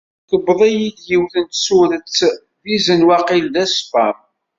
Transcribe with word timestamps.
Tewweḍ-iyi-d 0.29 0.99
yiwet 1.09 1.33
n 1.45 1.47
tsurett 1.47 2.17
d 2.63 2.65
izen, 2.75 3.05
waqil 3.07 3.45
d 3.53 3.55
aspam. 3.63 4.17